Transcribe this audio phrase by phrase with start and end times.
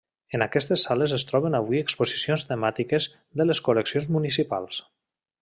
[0.35, 3.09] En aquestes sales es troben avui exposicions temàtiques
[3.43, 4.83] de les col·leccions municipals.